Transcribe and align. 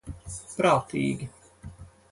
Prātīgi. 0.53 1.31